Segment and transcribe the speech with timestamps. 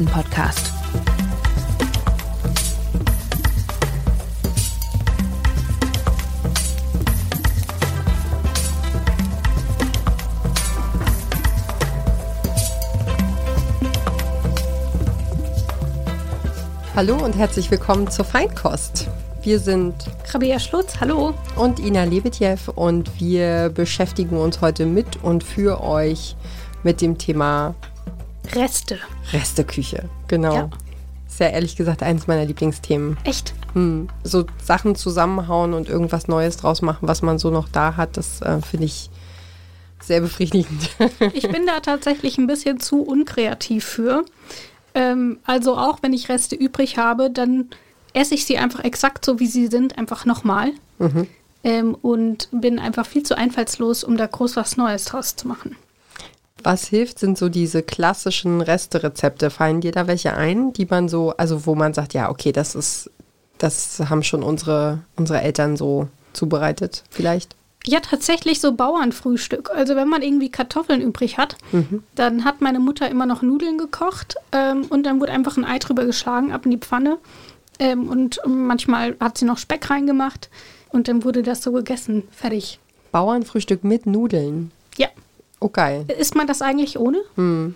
[0.00, 0.72] Essen Podcast.
[16.96, 19.08] Hallo und herzlich willkommen zur Feinkost.
[19.42, 19.94] Wir sind
[20.32, 21.34] Rabea Schlutz, hallo.
[21.56, 26.36] Und Ina Lebetjew und wir beschäftigen uns heute mit und für euch
[26.82, 27.74] mit dem Thema
[28.54, 28.98] Reste.
[29.32, 30.54] Resteküche, genau.
[30.54, 30.70] Ja.
[31.26, 33.16] Sehr ehrlich gesagt eines meiner Lieblingsthemen.
[33.24, 33.54] Echt?
[33.74, 34.08] Hm.
[34.24, 38.42] So Sachen zusammenhauen und irgendwas Neues draus machen, was man so noch da hat, das
[38.42, 39.10] äh, finde ich
[40.00, 40.90] sehr befriedigend.
[41.32, 44.24] ich bin da tatsächlich ein bisschen zu unkreativ für.
[44.94, 47.70] Ähm, also auch wenn ich Reste übrig habe, dann
[48.12, 50.72] esse ich sie einfach exakt so, wie sie sind, einfach nochmal.
[50.98, 51.28] Mhm.
[51.62, 55.76] Ähm, und bin einfach viel zu einfallslos, um da groß was Neues draus zu machen.
[56.62, 59.50] Was hilft, sind so diese klassischen Resterezepte.
[59.50, 62.74] Fallen dir da welche ein, die man so, also wo man sagt, ja, okay, das
[62.74, 63.10] ist,
[63.58, 67.56] das haben schon unsere, unsere Eltern so zubereitet, vielleicht?
[67.86, 69.70] Ja, tatsächlich so Bauernfrühstück.
[69.70, 72.02] Also wenn man irgendwie Kartoffeln übrig hat, mhm.
[72.14, 75.78] dann hat meine Mutter immer noch Nudeln gekocht ähm, und dann wurde einfach ein Ei
[75.78, 77.18] drüber geschlagen, ab in die Pfanne.
[77.78, 80.50] Ähm, und manchmal hat sie noch Speck reingemacht
[80.90, 82.24] und dann wurde das so gegessen.
[82.30, 82.78] Fertig.
[83.12, 84.72] Bauernfrühstück mit Nudeln?
[84.98, 85.08] Ja.
[85.60, 86.06] Oh, geil.
[86.18, 87.20] Isst man das eigentlich ohne?
[87.36, 87.74] Hm.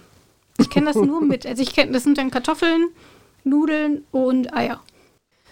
[0.58, 1.46] Ich kenne das nur mit.
[1.46, 2.88] Also ich kenne, das sind dann Kartoffeln,
[3.44, 4.80] Nudeln und Eier.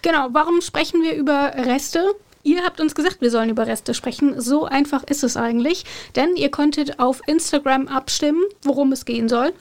[0.01, 2.15] Genau, warum sprechen wir über Reste?
[2.43, 4.41] Ihr habt uns gesagt, wir sollen über Reste sprechen.
[4.41, 5.85] So einfach ist es eigentlich.
[6.15, 9.53] Denn ihr konntet auf Instagram abstimmen, worum es gehen soll.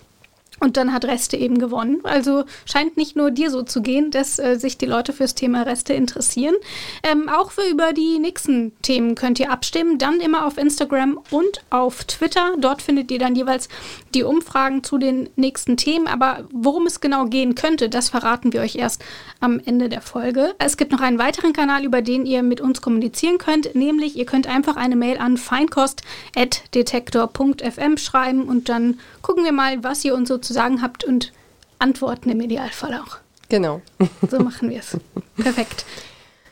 [0.63, 1.99] Und dann hat Reste eben gewonnen.
[2.05, 5.63] Also scheint nicht nur dir so zu gehen, dass äh, sich die Leute fürs Thema
[5.63, 6.55] Reste interessieren.
[7.03, 9.99] Ähm, auch für über die nächsten Themen könnt ihr abstimmen.
[9.99, 12.53] Dann immer auf Instagram und auf Twitter.
[12.59, 13.69] Dort findet ihr dann jeweils
[14.15, 16.07] die Umfragen zu den nächsten Themen.
[16.07, 19.03] Aber worum es genau gehen könnte, das verraten wir euch erst
[19.41, 20.55] am Ende der Folge.
[20.59, 23.75] Es gibt noch einen weiteren Kanal, über den ihr mit uns kommunizieren könnt.
[23.75, 30.05] Nämlich, ihr könnt einfach eine Mail an feinkost.detektor.fm schreiben und dann gucken wir mal, was
[30.05, 31.33] ihr uns so zu sagen habt und
[31.79, 33.19] antworten im Idealfall auch.
[33.49, 33.81] Genau.
[34.31, 34.97] So machen wir es.
[35.37, 35.85] Perfekt.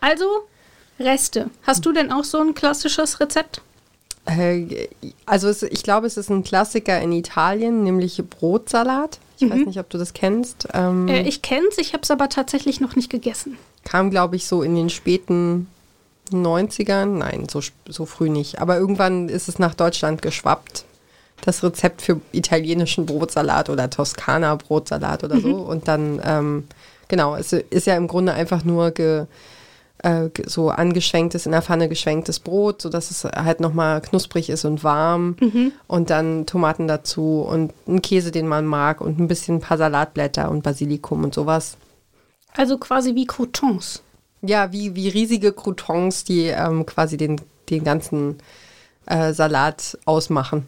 [0.00, 0.24] Also,
[0.98, 1.50] Reste.
[1.62, 3.62] Hast du denn auch so ein klassisches Rezept?
[4.26, 4.88] Äh,
[5.24, 9.18] also es, ich glaube, es ist ein Klassiker in Italien, nämlich Brotsalat.
[9.38, 9.50] Ich mhm.
[9.50, 10.68] weiß nicht, ob du das kennst.
[10.74, 13.56] Ähm, äh, ich kenne es, ich habe es aber tatsächlich noch nicht gegessen.
[13.84, 15.68] Kam, glaube ich, so in den späten
[16.30, 17.06] 90ern.
[17.06, 18.60] Nein, so, so früh nicht.
[18.60, 20.84] Aber irgendwann ist es nach Deutschland geschwappt
[21.44, 25.48] das Rezept für italienischen Brotsalat oder Toskana-Brotsalat oder so.
[25.48, 25.62] Mhm.
[25.62, 26.64] Und dann, ähm,
[27.08, 29.26] genau, es ist ja im Grunde einfach nur ge,
[30.02, 34.82] äh, so angeschwenktes, in der Pfanne geschwenktes Brot, sodass es halt nochmal knusprig ist und
[34.84, 35.36] warm.
[35.40, 35.72] Mhm.
[35.86, 39.78] Und dann Tomaten dazu und einen Käse, den man mag und ein bisschen ein paar
[39.78, 41.76] Salatblätter und Basilikum und sowas.
[42.56, 44.02] Also quasi wie Croutons.
[44.42, 48.38] Ja, wie, wie riesige Croutons, die ähm, quasi den, den ganzen
[49.10, 50.66] äh, Salat ausmachen.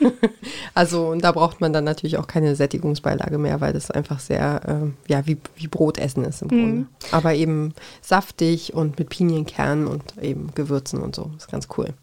[0.74, 4.60] also und da braucht man dann natürlich auch keine Sättigungsbeilage mehr, weil das einfach sehr,
[4.66, 6.50] äh, ja, wie, wie Brotessen ist im mhm.
[6.50, 6.86] Grunde.
[7.12, 11.30] Aber eben saftig und mit Pinienkernen und eben Gewürzen und so.
[11.34, 11.94] Das ist ganz cool.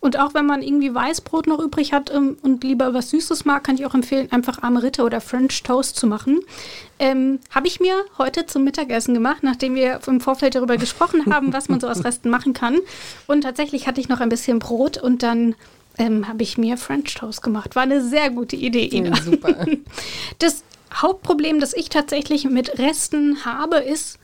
[0.00, 3.64] Und auch wenn man irgendwie Weißbrot noch übrig hat ähm, und lieber was Süßes mag,
[3.64, 6.40] kann ich auch empfehlen, einfach Ameritte oder French Toast zu machen.
[6.98, 11.52] Ähm, Habe ich mir heute zum Mittagessen gemacht, nachdem wir im Vorfeld darüber gesprochen haben,
[11.52, 12.78] was man so aus Resten machen kann.
[13.26, 15.54] Und tatsächlich hatte ich noch ein bisschen Brot und dann
[15.98, 17.76] ähm, habe ich mir French Toast gemacht.
[17.76, 19.16] War eine sehr gute Idee, Ina.
[19.16, 19.66] Ja, super.
[20.38, 24.18] Das Hauptproblem, das ich tatsächlich mit Resten habe, ist,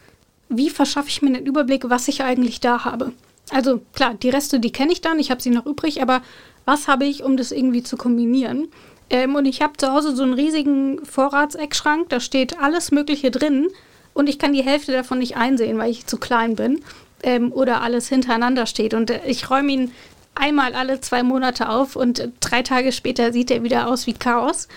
[0.48, 3.12] wie verschaffe ich mir einen Überblick, was ich eigentlich da habe?
[3.50, 6.22] Also klar, die Reste, die kenne ich dann, ich habe sie noch übrig, aber
[6.64, 8.68] was habe ich, um das irgendwie zu kombinieren?
[9.08, 13.68] Ähm, und ich habe zu Hause so einen riesigen Vorratseckschrank, da steht alles Mögliche drin
[14.14, 16.80] und ich kann die Hälfte davon nicht einsehen, weil ich zu klein bin
[17.22, 18.94] ähm, oder alles hintereinander steht.
[18.94, 19.92] Und äh, ich räume ihn
[20.34, 24.14] einmal alle zwei Monate auf und äh, drei Tage später sieht er wieder aus wie
[24.14, 24.68] Chaos.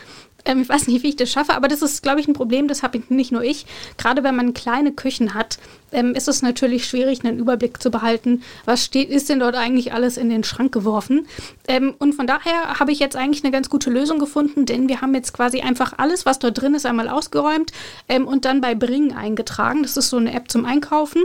[0.49, 2.67] Ähm, ich weiß nicht, wie ich das schaffe, aber das ist, glaube ich, ein Problem,
[2.67, 3.65] das habe nicht nur ich.
[3.97, 5.59] Gerade wenn man kleine Küchen hat,
[5.91, 9.93] ähm, ist es natürlich schwierig, einen Überblick zu behalten, was steht, ist denn dort eigentlich
[9.93, 11.27] alles in den Schrank geworfen.
[11.67, 15.01] Ähm, und von daher habe ich jetzt eigentlich eine ganz gute Lösung gefunden, denn wir
[15.01, 17.71] haben jetzt quasi einfach alles, was dort drin ist, einmal ausgeräumt
[18.07, 19.83] ähm, und dann bei Bring eingetragen.
[19.83, 21.23] Das ist so eine App zum Einkaufen.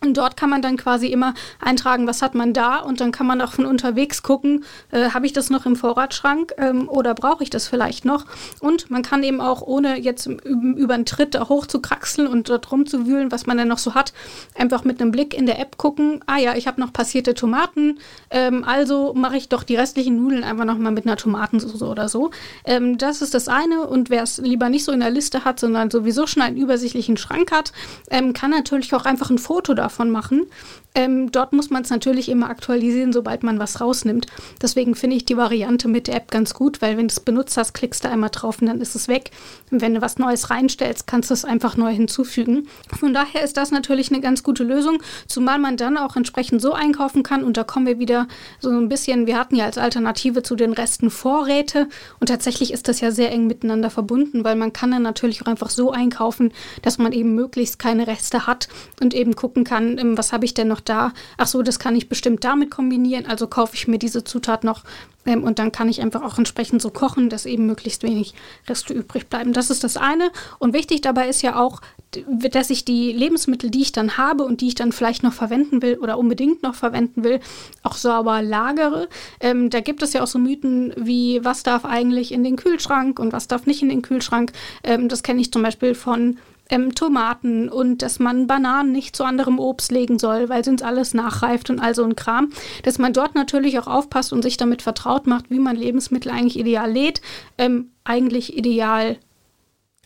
[0.00, 3.26] Und dort kann man dann quasi immer eintragen, was hat man da und dann kann
[3.26, 7.42] man auch von unterwegs gucken, äh, habe ich das noch im Vorratsschrank ähm, oder brauche
[7.42, 8.24] ich das vielleicht noch.
[8.60, 12.48] Und man kann eben auch, ohne jetzt über einen Tritt da hoch zu kraxeln und
[12.48, 14.12] dort rumzuwühlen, was man dann noch so hat,
[14.54, 17.98] einfach mit einem Blick in der App gucken, ah ja, ich habe noch passierte Tomaten,
[18.30, 22.30] ähm, also mache ich doch die restlichen Nudeln einfach nochmal mit einer Tomatensauce oder so.
[22.64, 25.58] Ähm, das ist das eine und wer es lieber nicht so in der Liste hat,
[25.58, 27.72] sondern sowieso schon einen übersichtlichen Schrank hat,
[28.10, 30.46] ähm, kann natürlich auch einfach ein Foto davon davon machen.
[30.94, 34.26] Ähm, dort muss man es natürlich immer aktualisieren, sobald man was rausnimmt.
[34.60, 37.56] Deswegen finde ich die Variante mit der App ganz gut, weil wenn du es benutzt
[37.56, 39.30] hast, klickst du einmal drauf und dann ist es weg.
[39.70, 42.66] Und wenn du was Neues reinstellst, kannst du es einfach neu hinzufügen.
[42.98, 46.72] Von daher ist das natürlich eine ganz gute Lösung, zumal man dann auch entsprechend so
[46.72, 47.44] einkaufen kann.
[47.44, 48.26] Und da kommen wir wieder
[48.58, 51.88] so ein bisschen, wir hatten ja als Alternative zu den Resten Vorräte
[52.18, 55.46] und tatsächlich ist das ja sehr eng miteinander verbunden, weil man kann dann natürlich auch
[55.46, 56.52] einfach so einkaufen,
[56.82, 58.68] dass man eben möglichst keine Reste hat
[59.00, 61.12] und eben gucken kann, kann, ähm, was habe ich denn noch da?
[61.36, 63.26] Ach so, das kann ich bestimmt damit kombinieren.
[63.26, 64.82] Also kaufe ich mir diese Zutat noch
[65.24, 68.34] ähm, und dann kann ich einfach auch entsprechend so kochen, dass eben möglichst wenig
[68.68, 69.52] Reste übrig bleiben.
[69.52, 70.30] Das ist das eine.
[70.58, 71.80] Und wichtig dabei ist ja auch,
[72.26, 75.82] dass ich die Lebensmittel, die ich dann habe und die ich dann vielleicht noch verwenden
[75.82, 77.38] will oder unbedingt noch verwenden will,
[77.82, 79.08] auch sauber lagere.
[79.40, 83.18] Ähm, da gibt es ja auch so Mythen wie, was darf eigentlich in den Kühlschrank
[83.18, 84.52] und was darf nicht in den Kühlschrank.
[84.82, 86.38] Ähm, das kenne ich zum Beispiel von
[86.70, 91.14] ähm, Tomaten und dass man Bananen nicht zu anderem Obst legen soll, weil sonst alles
[91.14, 92.50] nachreift und all so ein Kram.
[92.82, 96.58] Dass man dort natürlich auch aufpasst und sich damit vertraut macht, wie man Lebensmittel eigentlich
[96.58, 97.20] ideal lädt,
[97.56, 99.18] ähm, eigentlich ideal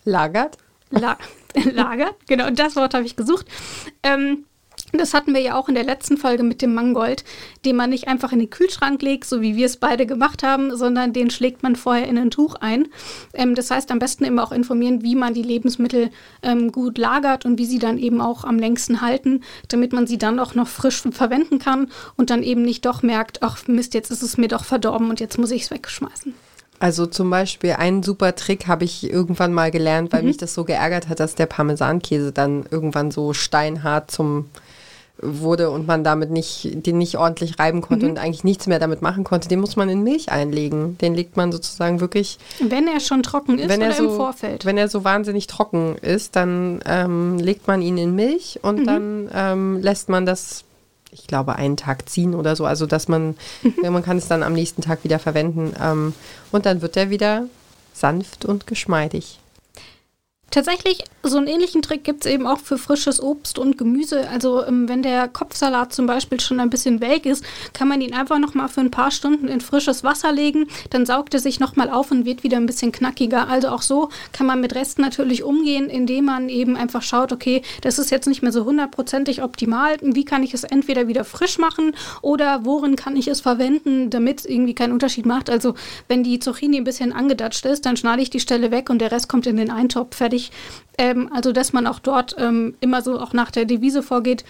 [0.05, 0.59] lagert.
[0.91, 1.17] La
[1.73, 3.47] lagert, genau, das Wort habe ich gesucht.
[4.03, 4.45] Ähm,
[5.01, 7.25] das hatten wir ja auch in der letzten Folge mit dem Mangold,
[7.65, 10.77] den man nicht einfach in den Kühlschrank legt, so wie wir es beide gemacht haben,
[10.77, 12.89] sondern den schlägt man vorher in ein Tuch ein.
[13.33, 16.11] Ähm, das heißt, am besten immer auch informieren, wie man die Lebensmittel
[16.43, 20.19] ähm, gut lagert und wie sie dann eben auch am längsten halten, damit man sie
[20.19, 24.11] dann auch noch frisch verwenden kann und dann eben nicht doch merkt, ach Mist, jetzt
[24.11, 26.35] ist es mir doch verdorben und jetzt muss ich es wegschmeißen.
[26.83, 30.29] Also zum Beispiel einen super Trick habe ich irgendwann mal gelernt, weil mhm.
[30.29, 34.47] mich das so geärgert hat, dass der Parmesankäse dann irgendwann so steinhart zum
[35.23, 38.13] wurde und man damit nicht, den nicht ordentlich reiben konnte mhm.
[38.13, 40.99] und eigentlich nichts mehr damit machen konnte, den muss man in Milch einlegen.
[40.99, 42.39] Den legt man sozusagen wirklich.
[42.61, 44.65] Wenn er schon trocken ist wenn oder so, im Vorfeld?
[44.65, 48.87] Wenn er so wahnsinnig trocken ist, dann ähm, legt man ihn in Milch und mhm.
[48.87, 50.65] dann ähm, lässt man das,
[51.13, 52.67] ich glaube, einen Tag ziehen oder so.
[52.67, 53.93] Also dass man, mhm.
[53.93, 55.73] man kann es dann am nächsten Tag wieder verwenden.
[55.81, 56.15] Ähm,
[56.51, 57.47] und dann wird er wieder
[57.93, 59.39] sanft und geschmeidig.
[60.53, 64.29] Tatsächlich, so einen ähnlichen Trick gibt es eben auch für frisches Obst und Gemüse.
[64.29, 68.13] Also ähm, wenn der Kopfsalat zum Beispiel schon ein bisschen welk ist, kann man ihn
[68.13, 70.67] einfach nochmal für ein paar Stunden in frisches Wasser legen.
[70.91, 73.49] Dann saugt er sich nochmal auf und wird wieder ein bisschen knackiger.
[73.49, 77.63] Also auch so kann man mit Resten natürlich umgehen, indem man eben einfach schaut, okay,
[77.81, 79.97] das ist jetzt nicht mehr so hundertprozentig optimal.
[80.03, 84.41] Wie kann ich es entweder wieder frisch machen oder worin kann ich es verwenden, damit
[84.41, 85.49] es irgendwie keinen Unterschied macht.
[85.49, 85.77] Also
[86.09, 89.13] wenn die Zucchini ein bisschen angedatscht ist, dann schneide ich die Stelle weg und der
[89.13, 90.53] Rest kommt in den Eintopf fertig wichtig.
[90.99, 94.45] Ähm, also, dass man auch dort ähm, immer so auch nach der Devise vorgeht,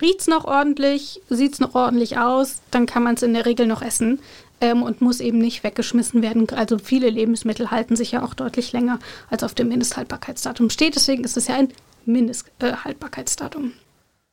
[0.00, 3.46] riecht es noch ordentlich, sieht es noch ordentlich aus, dann kann man es in der
[3.46, 4.20] Regel noch essen.
[4.58, 6.48] Ähm, und muss eben nicht weggeschmissen werden.
[6.48, 8.98] Also viele Lebensmittel halten sich ja auch deutlich länger,
[9.28, 10.94] als auf dem Mindesthaltbarkeitsdatum steht.
[10.94, 11.68] Deswegen ist es ja ein
[12.06, 13.66] Mindesthaltbarkeitsdatum.
[13.66, 13.85] Äh,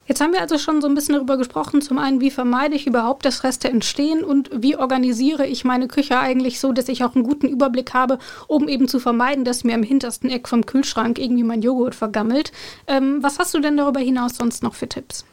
[0.06, 1.82] Jetzt haben wir also schon so ein bisschen darüber gesprochen.
[1.82, 6.20] Zum einen, wie vermeide ich überhaupt, dass Reste entstehen und wie organisiere ich meine Küche
[6.20, 9.76] eigentlich so, dass ich auch einen guten Überblick habe, um eben zu vermeiden, dass mir
[9.76, 12.52] im hintersten Eck vom Kühlschrank irgendwie mein Joghurt vergammelt.
[12.88, 15.26] Ähm, was hast du denn darüber hinaus sonst noch für Tipps?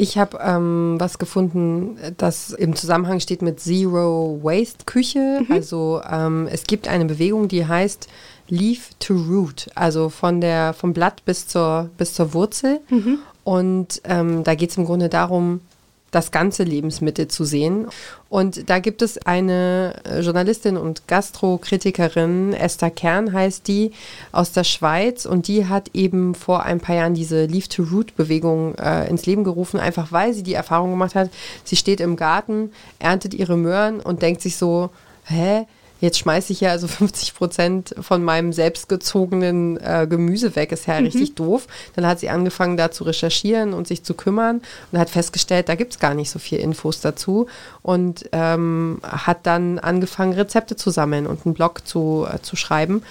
[0.00, 5.40] Ich habe ähm, was gefunden, das im Zusammenhang steht mit Zero Waste Küche.
[5.40, 5.52] Mhm.
[5.52, 8.06] Also ähm, es gibt eine Bewegung, die heißt
[8.48, 12.78] Leaf to Root, also von der vom Blatt bis zur bis zur Wurzel.
[12.90, 13.18] Mhm.
[13.48, 15.62] Und ähm, da geht es im Grunde darum,
[16.10, 17.86] das ganze Lebensmittel zu sehen.
[18.28, 23.92] Und da gibt es eine äh, Journalistin und Gastrokritikerin, Esther Kern heißt die,
[24.32, 25.24] aus der Schweiz.
[25.24, 30.12] Und die hat eben vor ein paar Jahren diese Leaf-to-Root-Bewegung äh, ins Leben gerufen, einfach
[30.12, 31.30] weil sie die Erfahrung gemacht hat,
[31.64, 34.90] sie steht im Garten, erntet ihre Möhren und denkt sich so,
[35.24, 35.64] hä?
[36.00, 40.72] Jetzt schmeiße ich ja also 50 Prozent von meinem selbstgezogenen äh, Gemüse weg.
[40.72, 41.06] Ist ja mhm.
[41.06, 41.66] richtig doof.
[41.96, 44.60] Dann hat sie angefangen, da zu recherchieren und sich zu kümmern
[44.92, 47.46] und hat festgestellt, da gibt es gar nicht so viel Infos dazu
[47.82, 53.02] und ähm, hat dann angefangen, Rezepte zu sammeln und einen Blog zu, äh, zu schreiben.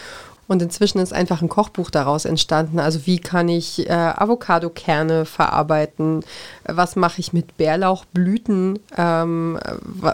[0.47, 2.79] Und inzwischen ist einfach ein Kochbuch daraus entstanden.
[2.79, 6.23] Also wie kann ich äh, Avocado-Kerne verarbeiten?
[6.63, 8.79] Was mache ich mit Bärlauchblüten?
[8.97, 9.59] Ähm,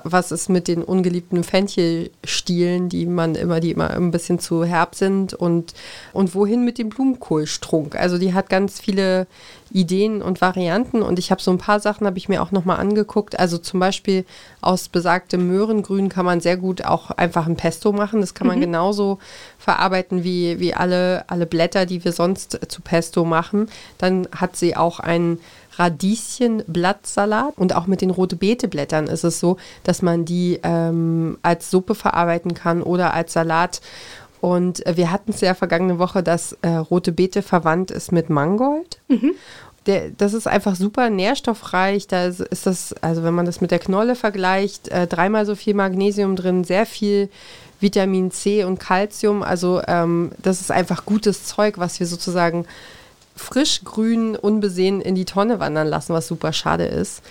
[0.03, 4.95] was ist mit den ungeliebten Fenchelstielen, die man immer, die immer ein bisschen zu herb
[4.95, 5.35] sind?
[5.35, 5.73] Und,
[6.13, 7.95] und wohin mit dem Blumenkohlstrunk?
[7.95, 9.27] Also die hat ganz viele
[9.73, 12.77] Ideen und Varianten und ich habe so ein paar Sachen habe ich mir auch nochmal
[12.79, 13.39] angeguckt.
[13.39, 14.23] Also zum Beispiel
[14.61, 18.21] aus besagtem Möhrengrün kann man sehr gut auch einfach ein Pesto machen.
[18.21, 18.61] Das kann man Mhm.
[18.61, 19.17] genauso
[19.57, 23.67] verarbeiten wie, wie alle, alle Blätter, die wir sonst zu Pesto machen.
[23.97, 25.39] Dann hat sie auch einen
[25.77, 31.37] Radieschenblattsalat und auch mit den rote Beete Blättern ist es so, dass man die ähm,
[31.41, 33.81] als Suppe verarbeiten kann oder als Salat.
[34.41, 38.29] Und äh, wir hatten es ja vergangene Woche, dass äh, rote Beete verwandt ist mit
[38.29, 38.99] Mangold.
[39.85, 42.07] Der, das ist einfach super nährstoffreich.
[42.07, 45.55] Da ist, ist das, also wenn man das mit der Knolle vergleicht, äh, dreimal so
[45.55, 47.29] viel Magnesium drin, sehr viel
[47.79, 49.43] Vitamin C und Calcium.
[49.43, 52.65] Also ähm, das ist einfach gutes Zeug, was wir sozusagen
[53.35, 57.21] frisch grün unbesehen in die Tonne wandern lassen, was super schade ist.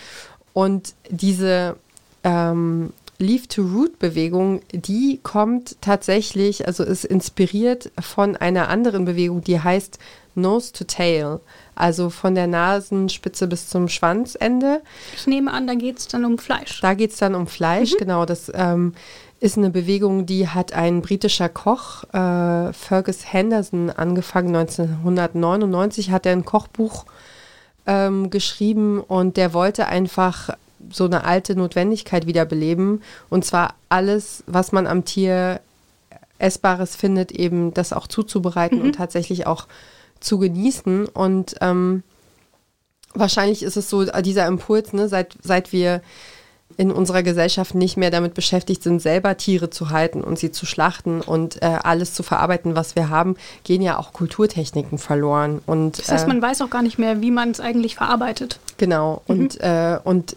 [0.52, 1.76] Und diese
[2.25, 9.99] ähm, Leaf-to-Root-Bewegung, die kommt tatsächlich, also ist inspiriert von einer anderen Bewegung, die heißt
[10.35, 11.41] Nose to Tail,
[11.75, 14.83] also von der Nasenspitze bis zum Schwanzende.
[15.17, 16.81] Ich nehme an, da geht es dann um Fleisch.
[16.81, 18.25] Da geht es dann um Fleisch, genau.
[18.25, 18.95] Das ähm,
[19.41, 24.55] ist eine Bewegung, die hat ein britischer Koch, äh, Fergus Henderson, angefangen.
[24.55, 27.05] 1999 hat er ein Kochbuch
[27.87, 30.51] ähm, geschrieben und der wollte einfach
[30.91, 33.03] so eine alte Notwendigkeit wiederbeleben.
[33.31, 35.61] Und zwar alles, was man am Tier
[36.39, 39.67] Essbares findet, eben das auch zuzubereiten und tatsächlich auch
[40.23, 41.07] zu genießen.
[41.07, 42.02] Und ähm,
[43.14, 46.02] wahrscheinlich ist es so, äh, dieser Impuls, ne, seit, seit wir
[46.76, 50.67] in unserer Gesellschaft nicht mehr damit beschäftigt sind, selber Tiere zu halten und sie zu
[50.67, 55.61] schlachten und äh, alles zu verarbeiten, was wir haben, gehen ja auch Kulturtechniken verloren.
[55.67, 58.59] Und, Das heißt, äh, man weiß auch gar nicht mehr, wie man es eigentlich verarbeitet.
[58.79, 60.37] Genau, und, äh, und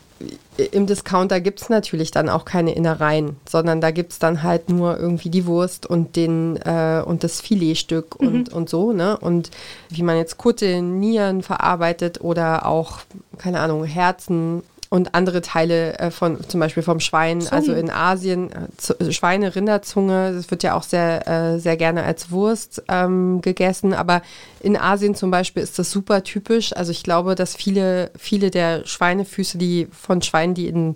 [0.71, 4.69] im Discounter gibt es natürlich dann auch keine Innereien, sondern da gibt es dann halt
[4.69, 9.17] nur irgendwie die Wurst und, den, äh, und das Filetstück und, und so, ne?
[9.17, 9.51] Und
[9.89, 12.99] wie man jetzt Kutte, Nieren verarbeitet oder auch,
[13.37, 17.53] keine Ahnung, Herzen und andere Teile äh, von, zum Beispiel vom Schwein, Zungen.
[17.53, 22.03] also in Asien, äh, Z- Schweine, Rinderzunge, das wird ja auch sehr, äh, sehr gerne
[22.03, 24.21] als Wurst ähm, gegessen, aber
[24.61, 26.75] in Asien zum Beispiel ist das super typisch.
[26.75, 30.95] Also ich glaube, dass viele, viele der Schweinefüße, die von Schweinen, die in,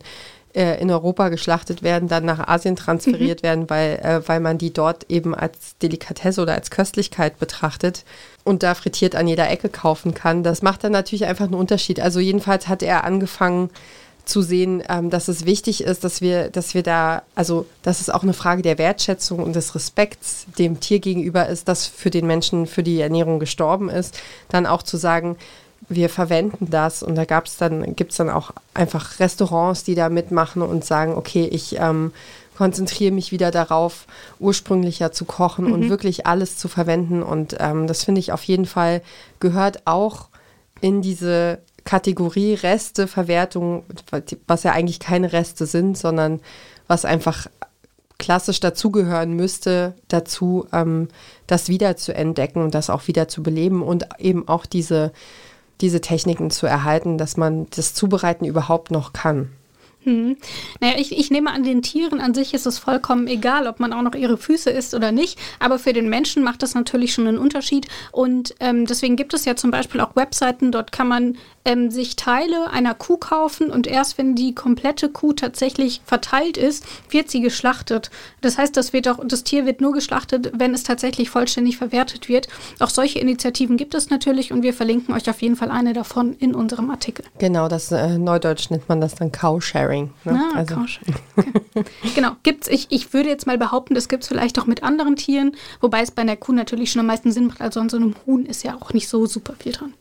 [0.60, 4.74] äh, in Europa geschlachtet werden, dann nach Asien transferiert werden, weil, äh, weil man die
[4.74, 8.04] dort eben als Delikatesse oder als Köstlichkeit betrachtet
[8.44, 10.44] und da frittiert an jeder Ecke kaufen kann.
[10.44, 12.02] Das macht dann natürlich einfach einen Unterschied.
[12.02, 13.70] Also jedenfalls hat er angefangen
[14.26, 18.10] zu sehen, ähm, dass es wichtig ist, dass wir, dass wir da, also dass es
[18.10, 22.28] auch eine Frage der Wertschätzung und des Respekts dem Tier gegenüber ist, das für den
[22.28, 25.38] Menschen für die Ernährung gestorben ist, dann auch zu sagen,
[25.90, 29.96] wir verwenden das und da gab es dann, gibt es dann auch einfach Restaurants, die
[29.96, 32.14] da mitmachen und sagen, okay, ich ähm,
[32.56, 34.06] konzentriere mich wieder darauf,
[34.40, 37.24] ursprünglicher zu kochen und wirklich alles zu verwenden.
[37.24, 39.02] Und ähm, das finde ich auf jeden Fall
[39.40, 40.28] gehört auch
[40.82, 43.84] in diese Kategorie Reste, Verwertung,
[44.46, 46.42] was ja eigentlich keine Reste sind, sondern
[46.88, 47.48] was einfach
[48.18, 51.08] klassisch dazugehören müsste, dazu ähm,
[51.48, 55.14] das wieder zu entdecken und das auch wieder zu beleben und eben auch diese,
[55.82, 59.50] diese Techniken zu erhalten, dass man das Zubereiten überhaupt noch kann.
[60.04, 60.38] Hm.
[60.80, 63.92] Naja, ich, ich nehme an, den Tieren an sich ist es vollkommen egal, ob man
[63.92, 65.38] auch noch ihre Füße isst oder nicht.
[65.60, 67.88] Aber für den Menschen macht das natürlich schon einen Unterschied.
[68.12, 71.38] Und ähm, deswegen gibt es ja zum Beispiel auch Webseiten, dort kann man
[71.70, 76.84] ähm, sich Teile einer Kuh kaufen und erst wenn die komplette Kuh tatsächlich verteilt ist,
[77.12, 78.10] wird sie geschlachtet.
[78.42, 82.28] Das heißt, das, wird auch, das Tier wird nur geschlachtet, wenn es tatsächlich vollständig verwertet
[82.28, 82.48] wird.
[82.80, 86.36] Auch solche Initiativen gibt es natürlich und wir verlinken euch auf jeden Fall eine davon
[86.40, 87.24] in unserem Artikel.
[87.38, 90.12] Genau, das äh, Neudeutsch nennt man das dann Cowsharing.
[90.26, 90.42] Ne?
[90.54, 91.14] Ah, also, Couching.
[91.36, 91.84] Okay.
[92.16, 95.16] genau, gibt's, ich, ich würde jetzt mal behaupten, das gibt es vielleicht auch mit anderen
[95.16, 97.62] Tieren, wobei es bei einer Kuh natürlich schon am meisten Sinn macht.
[97.62, 99.94] Also an so einem Huhn ist ja auch nicht so super viel dran.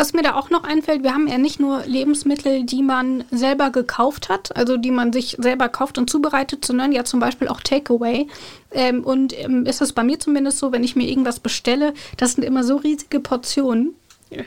[0.00, 3.68] Was mir da auch noch einfällt, wir haben ja nicht nur Lebensmittel, die man selber
[3.68, 7.60] gekauft hat, also die man sich selber kauft und zubereitet, sondern ja zum Beispiel auch
[7.60, 8.26] Takeaway.
[8.70, 12.32] Ähm, und ähm, ist es bei mir zumindest so, wenn ich mir irgendwas bestelle, das
[12.32, 13.94] sind immer so riesige Portionen.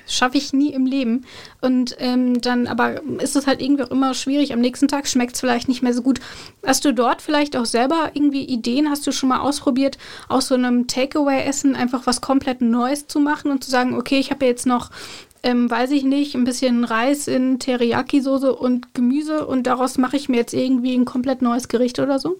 [0.07, 1.23] Schaffe ich nie im Leben.
[1.61, 4.53] Und ähm, dann aber ist es halt irgendwie auch immer schwierig.
[4.53, 6.19] Am nächsten Tag schmeckt es vielleicht nicht mehr so gut.
[6.65, 8.89] Hast du dort vielleicht auch selber irgendwie Ideen?
[8.89, 13.51] Hast du schon mal ausprobiert, aus so einem Takeaway-Essen einfach was komplett Neues zu machen
[13.51, 14.89] und zu sagen, okay, ich habe jetzt noch,
[15.43, 20.29] ähm, weiß ich nicht, ein bisschen Reis in Teriyaki-Soße und Gemüse und daraus mache ich
[20.29, 22.37] mir jetzt irgendwie ein komplett neues Gericht oder so?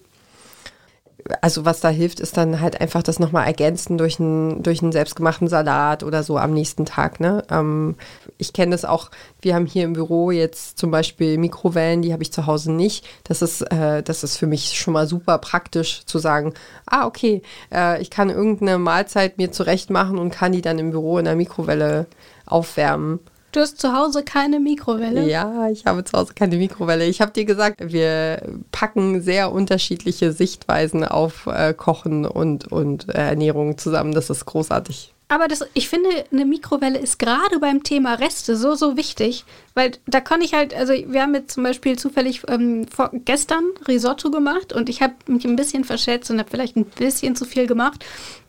[1.40, 4.92] also was da hilft, ist dann halt einfach das nochmal ergänzen durch einen, durch einen
[4.92, 7.20] selbstgemachten Salat oder so am nächsten Tag.
[7.20, 7.42] Ne?
[7.50, 7.96] Ähm,
[8.36, 12.22] ich kenne das auch, wir haben hier im Büro jetzt zum Beispiel Mikrowellen, die habe
[12.22, 13.06] ich zu Hause nicht.
[13.24, 16.52] Das ist, äh, das ist für mich schon mal super praktisch zu sagen,
[16.86, 17.42] ah, okay,
[17.72, 21.24] äh, ich kann irgendeine Mahlzeit mir zurecht machen und kann die dann im Büro in
[21.24, 22.06] der Mikrowelle
[22.46, 23.20] aufwärmen.
[23.54, 25.28] Du hast zu Hause keine Mikrowelle?
[25.28, 27.06] Ja, ich habe zu Hause keine Mikrowelle.
[27.06, 33.28] Ich habe dir gesagt, wir packen sehr unterschiedliche Sichtweisen auf äh, Kochen und, und äh,
[33.28, 34.12] Ernährung zusammen.
[34.12, 35.14] Das ist großartig.
[35.28, 39.92] Aber das, ich finde, eine Mikrowelle ist gerade beim Thema Reste so, so wichtig, weil
[40.06, 44.30] da kann ich halt, also wir haben jetzt zum Beispiel zufällig ähm, vor, gestern Risotto
[44.30, 47.66] gemacht und ich habe mich ein bisschen verschätzt und habe vielleicht ein bisschen zu viel
[47.66, 48.04] gemacht.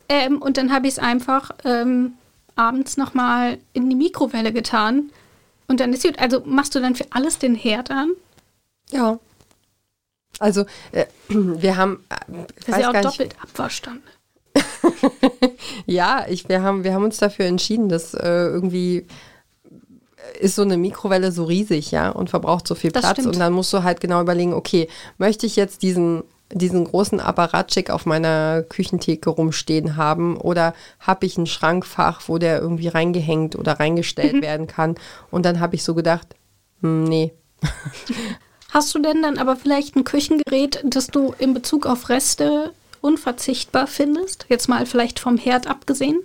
[0.10, 2.14] Ähm, und dann habe ich es einfach ähm,
[2.56, 5.12] abends nochmal in die Mikrowelle getan.
[5.68, 6.20] Und dann ist gut.
[6.20, 8.12] Also machst du dann für alles den Herd an?
[8.92, 9.20] Ja.
[10.40, 12.04] Also, äh, wir haben.
[12.10, 14.02] Äh, das ist ja auch doppelt Abwaschstand.
[15.86, 19.06] ja, ich, wir, haben, wir haben uns dafür entschieden, dass äh, irgendwie
[20.40, 23.20] ist so eine Mikrowelle so riesig, ja, und verbraucht so viel das Platz.
[23.20, 23.36] Stimmt.
[23.36, 26.24] Und dann musst du halt genau überlegen, okay, möchte ich jetzt diesen
[26.56, 32.62] diesen großen Apparatschik auf meiner Küchentheke rumstehen haben oder habe ich ein Schrankfach, wo der
[32.62, 34.42] irgendwie reingehängt oder reingestellt mhm.
[34.42, 34.96] werden kann.
[35.32, 36.36] Und dann habe ich so gedacht,
[36.82, 37.34] hm, nee.
[38.72, 43.88] Hast du denn dann aber vielleicht ein Küchengerät, das du in Bezug auf Reste unverzichtbar
[43.88, 44.46] findest?
[44.48, 46.22] Jetzt mal vielleicht vom Herd abgesehen.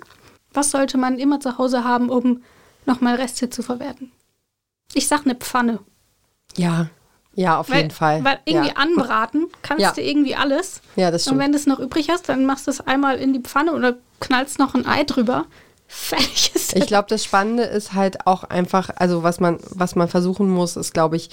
[0.52, 2.42] Was sollte man immer zu Hause haben, um
[2.86, 4.12] nochmal Reste zu verwerten?
[4.94, 5.80] Ich sag eine Pfanne.
[6.56, 6.88] Ja,
[7.40, 8.22] ja, auf weil, jeden Fall.
[8.22, 8.76] Weil irgendwie ja.
[8.76, 9.92] anbraten kannst ja.
[9.92, 10.82] du irgendwie alles.
[10.96, 11.36] Ja, das stimmt.
[11.36, 13.72] Und wenn du es noch übrig hast, dann machst du es einmal in die Pfanne
[13.72, 15.46] oder knallst noch ein Ei drüber.
[15.86, 20.08] Fertig ist Ich glaube, das Spannende ist halt auch einfach, also was man, was man
[20.08, 21.30] versuchen muss, ist, glaube ich,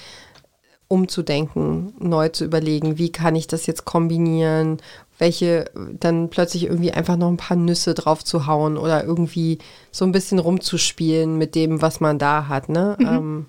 [0.87, 4.77] umzudenken, neu zu überlegen, wie kann ich das jetzt kombinieren,
[5.19, 9.57] welche dann plötzlich irgendwie einfach noch ein paar Nüsse drauf zu hauen oder irgendwie
[9.91, 12.69] so ein bisschen rumzuspielen mit dem, was man da hat.
[12.69, 12.95] Ne?
[12.97, 13.05] Mhm.
[13.05, 13.45] Ähm,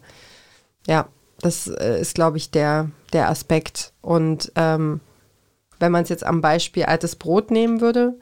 [0.88, 1.06] ja,
[1.40, 3.92] das äh, ist, glaube ich, der, der Aspekt.
[4.00, 5.00] Und ähm,
[5.78, 8.14] wenn man es jetzt am Beispiel altes Brot nehmen würde,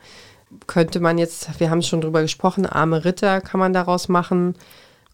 [0.67, 4.55] könnte man jetzt, wir haben schon drüber gesprochen, arme Ritter kann man daraus machen,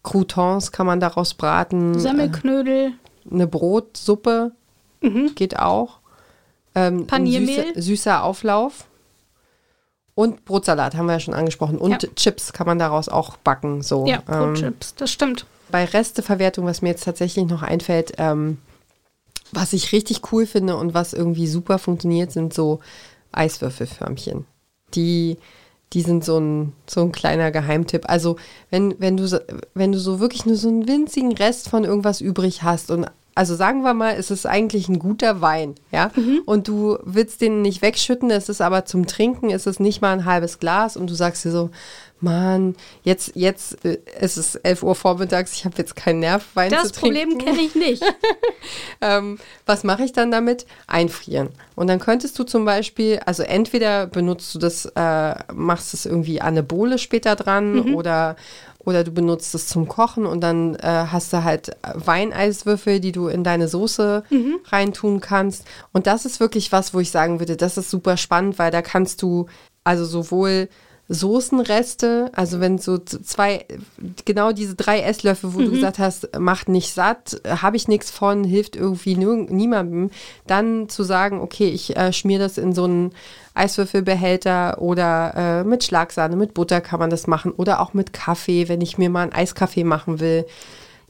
[0.03, 1.97] Croutons kann man daraus braten.
[1.97, 2.91] Semmelknödel.
[2.91, 4.51] Äh, eine Brotsuppe
[5.01, 5.33] mhm.
[5.35, 5.99] geht auch.
[6.75, 7.67] Ähm, Paniermehl.
[7.75, 8.85] Süße, süßer Auflauf.
[10.15, 11.77] Und Brotsalat haben wir ja schon angesprochen.
[11.77, 12.09] Und ja.
[12.15, 13.81] Chips kann man daraus auch backen.
[13.81, 14.05] So.
[14.05, 18.59] Ja, Brotchips, ähm, das stimmt bei Resteverwertung, was mir jetzt tatsächlich noch einfällt, ähm,
[19.51, 22.79] was ich richtig cool finde und was irgendwie super funktioniert, sind so
[23.31, 24.45] Eiswürfelförmchen.
[24.93, 25.39] Die,
[25.93, 28.07] die sind so ein, so ein kleiner Geheimtipp.
[28.07, 28.35] Also
[28.69, 32.61] wenn, wenn, du, wenn du so wirklich nur so einen winzigen Rest von irgendwas übrig
[32.61, 36.41] hast und also sagen wir mal, es ist eigentlich ein guter Wein, ja, mhm.
[36.45, 40.13] und du willst den nicht wegschütten, es ist aber zum Trinken, ist es nicht mal
[40.13, 41.69] ein halbes Glas und du sagst dir so,
[42.23, 46.71] Mann, jetzt, jetzt äh, es ist 11 Uhr vormittags, ich habe jetzt keinen Nerv, Wein
[46.71, 47.37] das zu trinken.
[47.37, 48.03] Das Problem kenne ich nicht.
[49.01, 50.65] ähm, was mache ich dann damit?
[50.87, 51.49] Einfrieren.
[51.75, 56.39] Und dann könntest du zum Beispiel, also entweder benutzt du das, äh, machst es irgendwie
[56.39, 57.95] an eine Bohle später dran mhm.
[57.95, 58.37] oder
[58.85, 63.27] oder du benutzt es zum Kochen und dann äh, hast du halt Weineiswürfel, die du
[63.27, 64.59] in deine Soße mhm.
[64.65, 65.65] reintun kannst.
[65.91, 68.81] Und das ist wirklich was, wo ich sagen würde, das ist super spannend, weil da
[68.81, 69.47] kannst du
[69.83, 70.69] also sowohl
[71.09, 73.65] Soßenreste, also wenn so zwei,
[74.23, 75.65] genau diese drei Esslöffel, wo mhm.
[75.65, 80.11] du gesagt hast, macht nicht satt, habe ich nichts von, hilft irgendwie niemandem,
[80.47, 83.11] dann zu sagen, okay, ich äh, schmier das in so einen
[83.53, 88.69] Eiswürfelbehälter oder äh, mit Schlagsahne, mit Butter kann man das machen oder auch mit Kaffee,
[88.69, 90.45] wenn ich mir mal einen Eiskaffee machen will.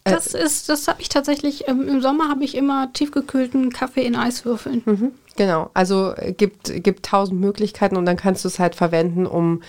[0.03, 4.05] Äh, das ist, das habe ich tatsächlich, ähm, im Sommer habe ich immer tiefgekühlten Kaffee
[4.05, 4.81] in Eiswürfeln.
[4.85, 5.11] Mhm.
[5.35, 9.61] Genau, also äh, gibt, gibt tausend Möglichkeiten und dann kannst du es halt verwenden, um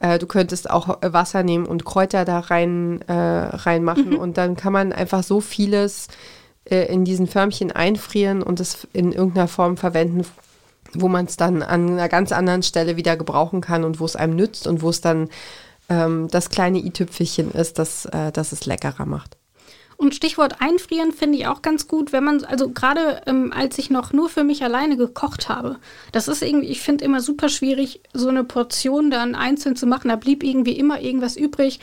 [0.00, 4.18] äh, du könntest auch Wasser nehmen und Kräuter da rein äh, reinmachen mhm.
[4.18, 6.08] und dann kann man einfach so vieles
[6.64, 10.26] äh, in diesen Förmchen einfrieren und es in irgendeiner Form verwenden,
[10.94, 14.16] wo man es dann an einer ganz anderen Stelle wieder gebrauchen kann und wo es
[14.16, 15.28] einem nützt und wo es dann
[15.88, 19.36] ähm, das kleine i-Tüpfelchen ist, das, äh, das es leckerer macht.
[20.02, 23.88] Und Stichwort einfrieren finde ich auch ganz gut, wenn man, also gerade ähm, als ich
[23.88, 25.76] noch nur für mich alleine gekocht habe,
[26.10, 30.08] das ist irgendwie, ich finde immer super schwierig, so eine Portion dann einzeln zu machen.
[30.08, 31.78] Da blieb irgendwie immer irgendwas übrig.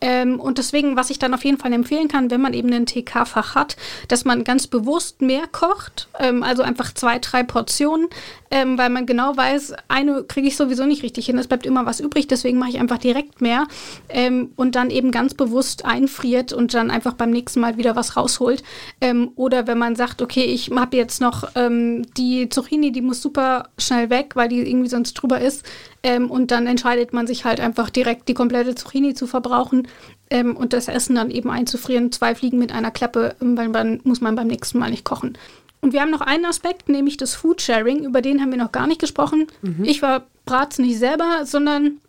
[0.00, 2.86] Ähm, und deswegen, was ich dann auf jeden Fall empfehlen kann, wenn man eben ein
[2.86, 3.76] TK-Fach hat,
[4.08, 8.08] dass man ganz bewusst mehr kocht, ähm, also einfach zwei, drei Portionen,
[8.50, 11.86] ähm, weil man genau weiß, eine kriege ich sowieso nicht richtig hin, es bleibt immer
[11.86, 13.66] was übrig, deswegen mache ich einfach direkt mehr
[14.08, 18.16] ähm, und dann eben ganz bewusst einfriert und dann einfach beim nächsten Mal wieder was
[18.16, 18.62] rausholt.
[19.00, 23.22] Ähm, oder wenn man sagt, okay, ich habe jetzt noch ähm, die Zucchini, die muss
[23.22, 25.64] super schnell weg, weil die irgendwie sonst drüber ist,
[26.02, 29.86] ähm, und dann entscheidet man sich halt einfach direkt die komplette Zucchini zu verbrauchen
[30.30, 32.10] ähm, und das Essen dann eben einzufrieren.
[32.10, 35.36] Zwei Fliegen mit einer Klappe, weil dann muss man beim nächsten Mal nicht kochen.
[35.80, 38.04] Und wir haben noch einen Aspekt, nämlich das Foodsharing.
[38.04, 39.46] Über den haben wir noch gar nicht gesprochen.
[39.62, 39.84] Mhm.
[39.84, 42.00] Ich war brat's nicht selber, sondern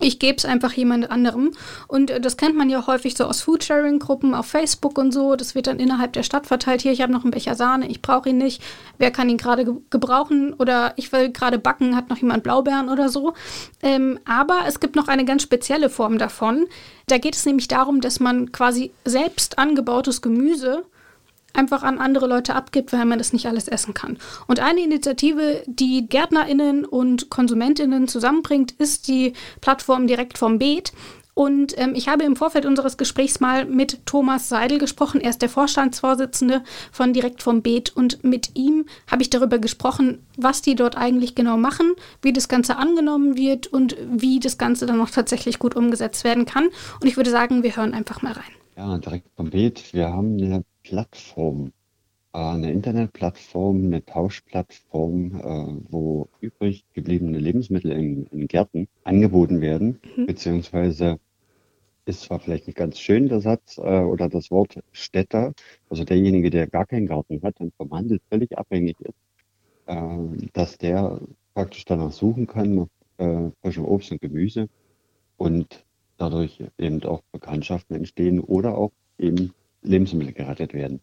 [0.00, 1.52] Ich gebe es einfach jemand anderem.
[1.86, 5.36] Und äh, das kennt man ja häufig so aus Foodsharing-Gruppen auf Facebook und so.
[5.36, 6.82] Das wird dann innerhalb der Stadt verteilt.
[6.82, 8.60] Hier, ich habe noch einen Becher Sahne, ich brauche ihn nicht.
[8.98, 10.52] Wer kann ihn gerade ge gebrauchen?
[10.54, 13.34] Oder ich will gerade backen, hat noch jemand Blaubeeren oder so.
[13.82, 16.66] Ähm, aber es gibt noch eine ganz spezielle Form davon.
[17.06, 20.84] Da geht es nämlich darum, dass man quasi selbst angebautes Gemüse
[21.54, 24.18] einfach an andere Leute abgibt, weil man das nicht alles essen kann.
[24.46, 30.92] Und eine Initiative, die Gärtnerinnen und Konsumentinnen zusammenbringt, ist die Plattform direkt vom Beet.
[31.34, 35.20] Und ähm, ich habe im Vorfeld unseres Gesprächs mal mit Thomas Seidel gesprochen.
[35.20, 36.62] Er ist der Vorstandsvorsitzende
[36.92, 37.94] von Direkt vom Beet.
[37.94, 42.48] Und mit ihm habe ich darüber gesprochen, was die dort eigentlich genau machen, wie das
[42.48, 46.66] Ganze angenommen wird und wie das Ganze dann noch tatsächlich gut umgesetzt werden kann.
[47.00, 48.44] Und ich würde sagen, wir hören einfach mal rein.
[48.76, 49.92] Ja, direkt vom Beet.
[49.92, 51.72] Wir haben eine Plattform,
[52.32, 60.00] äh, eine Internetplattform, eine Tauschplattform, äh, wo übrig gebliebene Lebensmittel in, in Gärten angeboten werden,
[60.16, 60.26] mhm.
[60.26, 61.18] beziehungsweise
[62.06, 65.54] ist zwar vielleicht nicht ganz schön der Satz äh, oder das Wort Städter,
[65.88, 69.14] also derjenige, der gar keinen Garten hat und vom Handel völlig abhängig ist,
[69.86, 71.20] äh, dass der
[71.54, 74.68] praktisch danach suchen kann nach äh, frischem Obst und Gemüse
[75.38, 75.84] und
[76.18, 79.52] dadurch eben auch Bekanntschaften entstehen oder auch eben
[79.84, 81.00] Lebensmittel gerettet werden.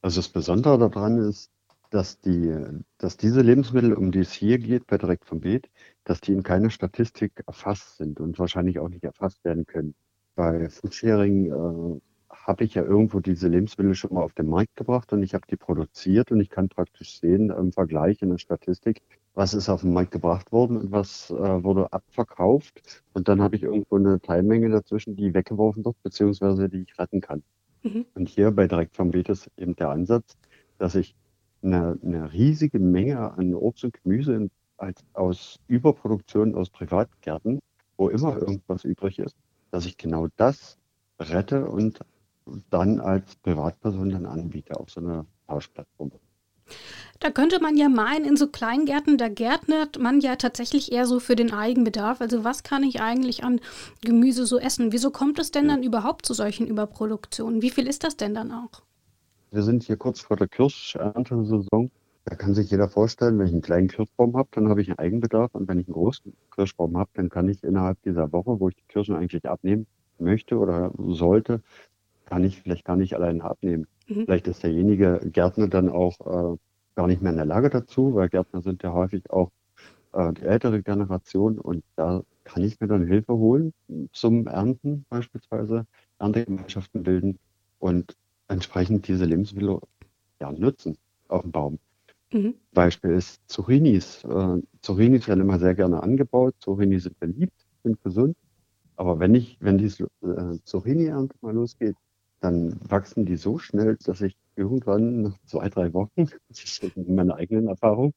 [0.00, 1.50] Also das Besondere daran ist,
[1.90, 2.54] dass, die,
[2.98, 5.68] dass diese Lebensmittel, um die es hier geht, bei Direkt vom Beet,
[6.04, 9.94] dass die in keiner Statistik erfasst sind und wahrscheinlich auch nicht erfasst werden können.
[10.34, 15.12] Bei Foodsharing äh, habe ich ja irgendwo diese Lebensmittel schon mal auf den Markt gebracht
[15.12, 19.02] und ich habe die produziert und ich kann praktisch sehen im Vergleich in der Statistik,
[19.34, 23.02] was ist auf den Markt gebracht worden und was äh, wurde abverkauft.
[23.14, 27.20] Und dann habe ich irgendwo eine Teilmenge dazwischen, die weggeworfen wird, beziehungsweise die ich retten
[27.20, 27.42] kann.
[27.82, 28.06] Mhm.
[28.14, 30.36] Und hier bei Direkt vom Beet ist eben der Ansatz,
[30.78, 31.14] dass ich
[31.62, 37.60] eine, eine riesige Menge an Obst und Gemüse als, aus Überproduktion aus Privatgärten,
[37.96, 39.36] wo immer irgendwas übrig ist,
[39.70, 40.78] dass ich genau das
[41.18, 42.00] rette und
[42.70, 46.12] dann als Privatperson dann anbiete auf so einer Tauschplattform.
[47.20, 51.18] Da könnte man ja meinen, in so Kleingärten, da gärtnert man ja tatsächlich eher so
[51.18, 52.20] für den Eigenbedarf.
[52.20, 53.60] Also was kann ich eigentlich an
[54.02, 54.92] Gemüse so essen?
[54.92, 57.60] Wieso kommt es denn dann überhaupt zu solchen Überproduktionen?
[57.60, 58.82] Wie viel ist das denn dann auch?
[59.50, 61.90] Wir sind hier kurz vor der Kirscherntesaison.
[62.24, 64.98] Da kann sich jeder vorstellen, wenn ich einen kleinen Kirschbaum habe, dann habe ich einen
[64.98, 65.54] Eigenbedarf.
[65.54, 68.76] Und wenn ich einen großen Kirschbaum habe, dann kann ich innerhalb dieser Woche, wo ich
[68.76, 69.86] die Kirschen eigentlich abnehmen
[70.18, 71.62] möchte oder sollte,
[72.26, 73.86] kann ich vielleicht gar nicht alleine abnehmen.
[74.08, 74.24] Mhm.
[74.24, 76.56] Vielleicht ist derjenige Gärtner dann auch äh,
[76.94, 79.50] gar nicht mehr in der Lage dazu, weil Gärtner sind ja häufig auch
[80.12, 83.72] äh, die ältere Generation und da kann ich mir dann Hilfe holen
[84.12, 85.86] zum Ernten beispielsweise,
[86.18, 87.38] Erntegemeinschaften bilden
[87.78, 88.16] und
[88.48, 89.78] entsprechend diese Lebensmittel
[90.40, 90.96] ja, nutzen
[91.28, 91.78] auf dem Baum.
[92.32, 92.54] Mhm.
[92.72, 94.24] Beispiel ist Zucchinis.
[94.24, 96.54] Äh, Zucchinis werden immer sehr gerne angebaut.
[96.60, 98.36] Zucchini sind beliebt, sind gesund.
[98.96, 101.96] Aber wenn ich, wenn die äh, Zucchini-Ernte mal losgeht,
[102.40, 106.10] dann wachsen die so schnell, dass ich irgendwann nach zwei, drei Wochen,
[106.48, 108.14] das ist meine eigenen Erfahrung,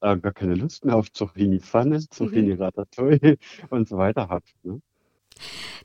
[0.00, 3.66] äh, gar keine Lust mehr auf Zucchini-Pfanne, Zucchini-Ratatouille mhm.
[3.70, 4.44] und so weiter habe.
[4.62, 4.80] Ne?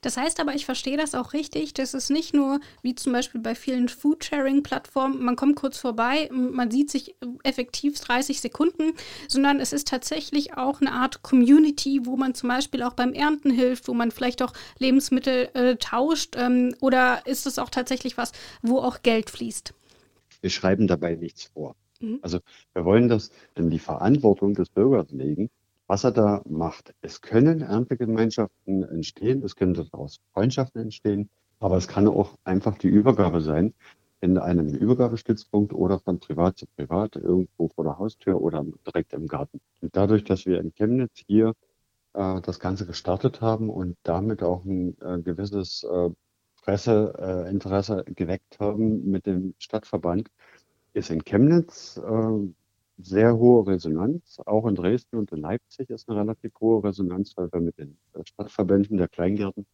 [0.02, 3.42] Das heißt aber, ich verstehe das auch richtig, dass es nicht nur, wie zum Beispiel
[3.42, 8.94] bei vielen Foodsharing-Plattformen, man kommt kurz vorbei, man sieht sich effektiv 30 Sekunden,
[9.28, 13.52] sondern es ist tatsächlich auch eine Art Community, wo man zum Beispiel auch beim Ernten
[13.52, 18.32] hilft, wo man vielleicht auch Lebensmittel äh, tauscht ähm, oder ist es auch tatsächlich was,
[18.62, 19.74] wo auch Geld fließt?
[20.42, 21.76] Wir schreiben dabei nichts vor.
[22.00, 22.20] Mhm.
[22.22, 22.40] Also
[22.74, 25.50] wir wollen das in die Verantwortung des Bürgers legen,
[25.92, 26.94] was er da macht.
[27.02, 32.88] Es können Erntegemeinschaften entstehen, es können daraus Freundschaften entstehen, aber es kann auch einfach die
[32.88, 33.74] Übergabe sein
[34.22, 39.28] in einem Übergabestützpunkt oder von privat zu privat, irgendwo vor der Haustür oder direkt im
[39.28, 39.60] Garten.
[39.82, 41.56] Und dadurch, dass wir in Chemnitz hier
[42.14, 46.10] äh, das Ganze gestartet haben und damit auch ein äh, gewisses äh,
[46.64, 50.30] Presseinteresse geweckt haben mit dem Stadtverband,
[50.94, 52.54] ist in Chemnitz äh,
[53.04, 54.40] sehr hohe Resonanz.
[54.46, 57.98] Auch in Dresden und in Leipzig ist eine relativ hohe Resonanz, weil wir mit den
[58.24, 59.66] Stadtverbänden der Kleingärten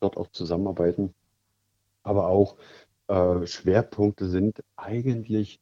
[0.00, 1.14] dort auch zusammenarbeiten.
[2.02, 2.56] Aber auch
[3.08, 5.60] äh, Schwerpunkte sind eigentlich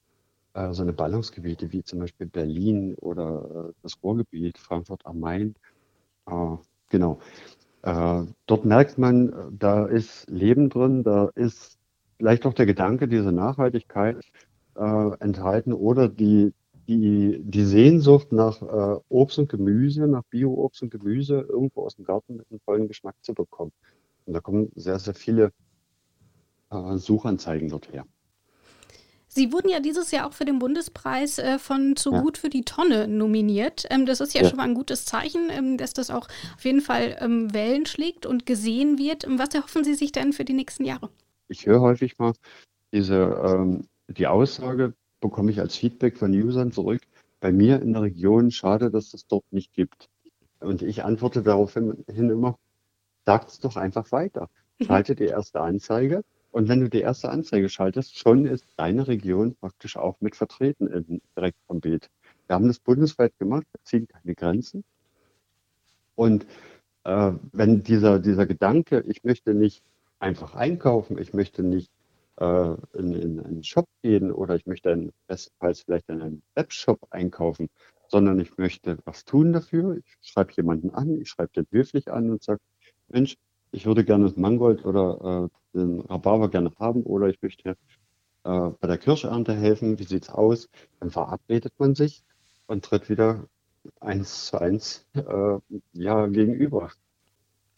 [0.54, 5.54] äh, so eine Ballungsgebiete wie zum Beispiel Berlin oder äh, das Ruhrgebiet, Frankfurt am Main.
[6.26, 6.56] Äh,
[6.90, 7.20] genau.
[7.82, 11.78] Äh, dort merkt man, da ist Leben drin, da ist
[12.16, 14.20] vielleicht auch der Gedanke dieser Nachhaltigkeit
[14.76, 16.52] äh, enthalten oder die,
[16.88, 22.04] die, die Sehnsucht nach äh, Obst und Gemüse, nach Bio-Obst und Gemüse irgendwo aus dem
[22.04, 23.72] Garten mit einem vollen Geschmack zu bekommen.
[24.24, 25.52] Und da kommen sehr, sehr viele
[26.70, 28.04] äh, Suchanzeigen dort her.
[29.30, 32.22] Sie wurden ja dieses Jahr auch für den Bundespreis äh, von Zu Ja.
[32.22, 33.84] gut für die Tonne nominiert.
[33.90, 34.48] Ähm, das ist ja, Ja.
[34.48, 38.24] schon mal ein gutes Zeichen, ähm, dass das auch auf jeden Fall ähm, Wellen schlägt
[38.24, 39.24] und gesehen wird.
[39.24, 41.10] Ähm, Was erhoffen Sie sich denn für die nächsten Jahre?
[41.48, 42.32] Ich höre häufig mal
[42.92, 47.02] diese, ähm, die Aussage, bekomme ich als Feedback von Usern zurück,
[47.40, 50.08] bei mir in der Region, schade, dass es dort nicht gibt.
[50.60, 52.58] Und ich antworte daraufhin immer,
[53.24, 54.48] sagt es doch einfach weiter.
[54.80, 59.54] Schalte die erste Anzeige und wenn du die erste Anzeige schaltest, schon ist deine Region
[59.54, 62.08] praktisch auch mit vertreten in, direkt vom Beet.
[62.46, 64.84] Wir haben das bundesweit gemacht, wir ziehen keine Grenzen.
[66.14, 66.46] Und
[67.04, 69.82] äh, wenn dieser, dieser Gedanke, ich möchte nicht
[70.18, 71.92] einfach einkaufen, ich möchte nicht
[72.40, 76.98] äh, in, in einen Shop gehen oder ich möchte in, bestenfalls vielleicht in einen Webshop
[77.10, 77.68] einkaufen,
[78.08, 79.98] sondern ich möchte was tun dafür.
[79.98, 82.60] Ich schreibe jemanden an, ich schreibe den höflich an und sage,
[83.08, 83.36] Mensch,
[83.70, 87.70] ich würde gerne das Mangold oder äh, den Rhabarber gerne haben oder ich möchte
[88.44, 89.98] äh, bei der Kirschernte helfen.
[89.98, 90.68] Wie sieht's aus?
[91.00, 92.22] Dann verabredet man sich
[92.66, 93.44] und tritt wieder
[94.00, 95.58] eins zu eins äh,
[95.92, 96.90] ja, gegenüber.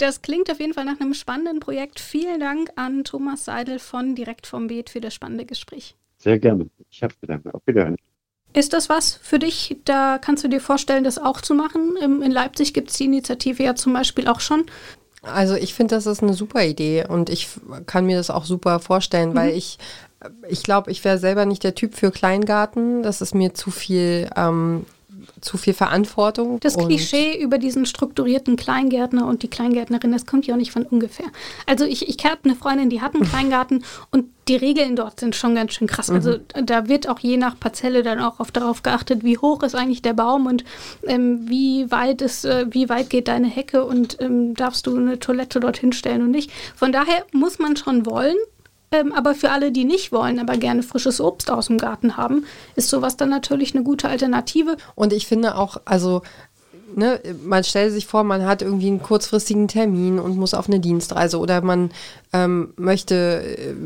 [0.00, 2.00] Das klingt auf jeden Fall nach einem spannenden Projekt.
[2.00, 5.94] Vielen Dank an Thomas Seidel von Direkt vom Beet für das spannende Gespräch.
[6.16, 6.70] Sehr gerne.
[6.90, 7.50] Ich habe Gedanken.
[7.50, 7.96] Auf Wiederhören.
[8.54, 9.76] Ist das was für dich?
[9.84, 11.96] Da kannst du dir vorstellen, das auch zu machen?
[12.00, 14.64] In Leipzig gibt es die Initiative ja zum Beispiel auch schon.
[15.22, 17.48] Also ich finde, das ist eine super Idee und ich
[17.84, 19.78] kann mir das auch super vorstellen, weil ich,
[20.48, 23.02] ich glaube, ich wäre selber nicht der Typ für Kleingarten.
[23.02, 24.86] Das ist mir zu viel, ähm,
[25.40, 26.60] zu viel Verantwortung.
[26.60, 30.84] Das Klischee über diesen strukturierten Kleingärtner und die Kleingärtnerin, das kommt ja auch nicht von
[30.84, 31.26] ungefähr.
[31.66, 35.36] Also ich, ich habe eine Freundin, die hat einen Kleingarten und die Regeln dort sind
[35.36, 36.10] schon ganz schön krass.
[36.10, 39.76] Also da wird auch je nach Parzelle dann auch oft darauf geachtet, wie hoch ist
[39.76, 40.64] eigentlich der Baum und
[41.06, 45.20] ähm, wie weit ist, äh, wie weit geht deine Hecke und ähm, darfst du eine
[45.20, 46.50] Toilette dorthin stellen und nicht.
[46.74, 48.36] Von daher muss man schon wollen.
[48.92, 52.44] Ähm, aber für alle, die nicht wollen, aber gerne frisches Obst aus dem Garten haben,
[52.74, 54.76] ist sowas dann natürlich eine gute Alternative.
[54.96, 56.22] Und ich finde auch, also,
[56.96, 60.80] ne, man stellt sich vor, man hat irgendwie einen kurzfristigen Termin und muss auf eine
[60.80, 61.92] Dienstreise oder man
[62.32, 63.14] ähm, möchte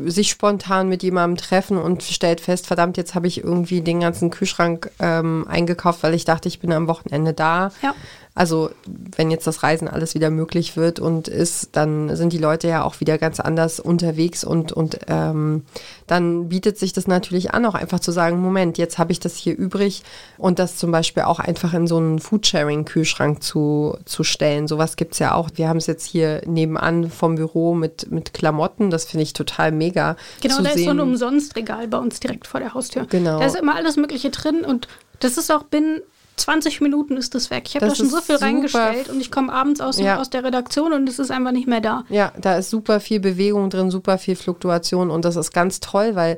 [0.07, 3.99] äh, sich spontan mit jemandem treffen und stellt fest, verdammt, jetzt habe ich irgendwie den
[3.99, 7.71] ganzen Kühlschrank ähm, eingekauft, weil ich dachte, ich bin am Wochenende da.
[7.83, 7.93] Ja.
[8.35, 8.69] Also
[9.15, 12.83] wenn jetzt das Reisen alles wieder möglich wird und ist, dann sind die Leute ja
[12.83, 15.63] auch wieder ganz anders unterwegs und, und ähm,
[16.05, 19.37] dann bietet sich das natürlich an, auch einfach zu sagen, Moment, jetzt habe ich das
[19.37, 20.03] hier übrig
[20.37, 24.67] und das zum Beispiel auch einfach in so einen Foodsharing-Kühlschrank zu, zu stellen.
[24.67, 25.49] Sowas gibt es ja auch.
[25.55, 29.71] Wir haben es jetzt hier nebenan vom Büro mit, mit Klamotten, das finde ich total
[29.71, 30.17] mega.
[30.41, 30.89] Genau, da ist so sehen.
[30.89, 33.05] ein Umsonstregal bei uns direkt vor der Haustür.
[33.05, 33.39] Genau.
[33.39, 34.89] Da ist immer alles Mögliche drin und
[35.21, 36.01] das ist auch binnen
[36.37, 37.63] 20 Minuten ist das weg.
[37.67, 40.19] Ich habe da schon so viel reingestellt und ich komme abends aus, Ja.
[40.19, 42.03] aus der Redaktion und es ist einfach nicht mehr da.
[42.09, 46.15] Ja, da ist super viel Bewegung drin, super viel Fluktuation und das ist ganz toll,
[46.15, 46.37] weil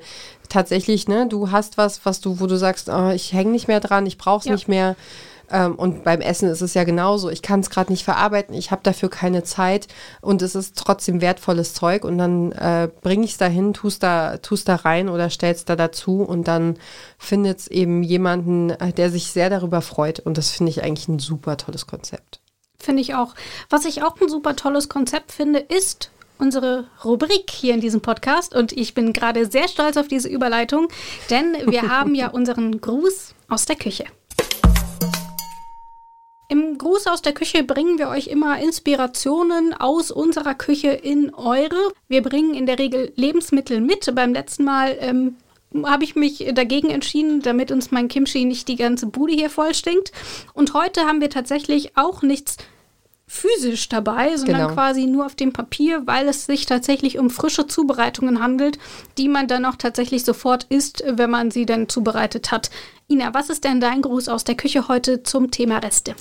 [0.50, 3.80] tatsächlich, ne, du hast was, was du, wo du sagst, oh, ich hänge nicht mehr
[3.80, 4.54] dran, ich brauche es Ja.
[4.54, 4.96] nicht mehr.
[5.50, 7.30] Ähm, und beim Essen ist es ja genauso.
[7.30, 9.88] Ich kann es gerade nicht verarbeiten, ich habe dafür keine Zeit
[10.22, 14.38] und es ist trotzdem wertvolles Zeug und dann äh, bringe ich es dahin, tust da,
[14.38, 16.78] tust da rein oder stellst da dazu und dann
[17.18, 21.08] findet es eben jemanden, äh, der sich sehr darüber freut und das finde ich eigentlich
[21.08, 22.42] ein super tolles Konzept.
[22.80, 23.34] Finde ich auch.
[23.70, 28.56] Was ich auch ein super tolles Konzept finde, ist unsere Rubrik hier in diesem Podcast.
[28.56, 30.88] Und ich bin gerade sehr stolz auf diese Überleitung,
[31.30, 34.06] denn wir haben ja unseren Gruß aus der Küche.
[36.50, 41.92] Im Gruß aus der Küche bringen wir euch immer Inspirationen aus unserer Küche in eure.
[42.08, 44.10] Wir bringen in der Regel Lebensmittel mit.
[44.16, 45.36] Beim letzten Mal ähm,
[45.84, 49.74] habe ich mich dagegen entschieden, damit uns mein Kimchi nicht die ganze Bude hier voll
[49.74, 50.14] stinkt.
[50.54, 52.56] Und heute haben wir tatsächlich auch nichts
[53.28, 54.74] physisch dabei, sondern Genau.
[54.74, 58.80] quasi nur auf dem Papier, weil es sich tatsächlich um frische Zubereitungen handelt,
[59.18, 62.70] die man dann auch tatsächlich sofort isst, wenn man sie dann zubereitet hat.
[63.10, 66.16] Ina, was ist denn dein Gruß aus der Küche heute zum Thema Reste?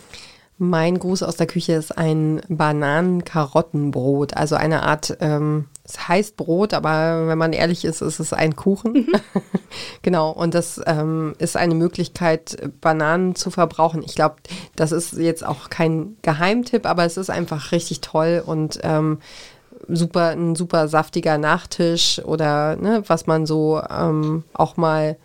[0.59, 4.35] Mein Gruß aus der Küche ist ein Bananen-Karottenbrot.
[4.35, 8.57] Also eine Art, ähm, es heißt Brot, aber wenn man ehrlich ist, ist es ein
[8.57, 9.07] Kuchen.
[10.03, 14.03] genau, und das ähm, ist eine Möglichkeit, Bananen zu verbrauchen.
[14.03, 14.37] Ich glaube,
[14.77, 19.19] das ist jetzt auch kein Geheimtipp, aber es ist einfach richtig toll und ähm,
[19.89, 25.19] super, ein super saftiger Nachtisch oder ne, was man so ähm, auch mal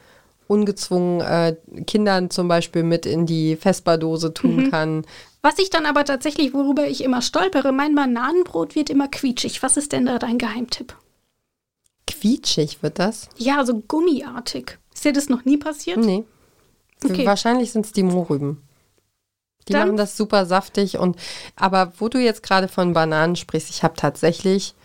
[0.51, 1.55] ungezwungen äh,
[1.87, 5.05] Kindern zum Beispiel mit in die Vespa-Dose tun kann.
[5.41, 9.63] Was ich dann aber tatsächlich, worüber ich immer stolpere, mein Bananenbrot wird immer quietschig.
[9.63, 10.95] Was ist denn da dein Geheimtipp?
[12.05, 13.29] Quietschig wird das?
[13.37, 14.77] Ja, so gummiartig.
[14.93, 15.97] Ist dir das noch nie passiert?
[15.97, 16.25] Nee.
[17.03, 17.25] Okay.
[17.25, 18.61] Wahrscheinlich sind es die Mohrrüben.
[19.67, 21.15] Die Dann- machen das super saftig und
[21.55, 24.75] aber wo du jetzt gerade von Bananen sprichst, ich habe tatsächlich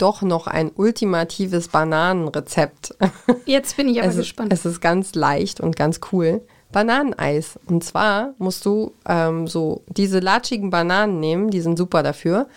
[0.00, 2.96] doch noch ein ultimatives Bananenrezept.
[3.44, 4.52] Jetzt bin ich aber es gespannt.
[4.52, 6.42] Ist, es ist ganz leicht und ganz cool.
[6.72, 7.58] Bananeneis.
[7.66, 12.48] Und zwar musst du ähm, so diese latschigen Bananen nehmen, die sind super dafür.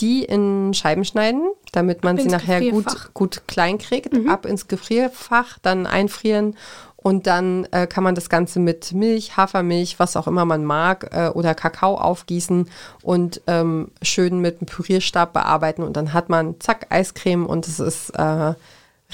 [0.00, 4.12] Die in Scheiben schneiden, damit man sie nachher gut, gut klein kriegt.
[4.12, 4.28] Mhm.
[4.30, 6.56] Ab ins Gefrierfach, dann einfrieren.
[7.02, 11.10] Und dann äh, kann man das Ganze mit Milch, Hafermilch, was auch immer man mag,
[11.12, 12.70] äh, oder Kakao aufgießen
[13.02, 15.82] und ähm, schön mit einem Pürierstab bearbeiten.
[15.82, 18.54] Und dann hat man zack Eiscreme und es ist äh,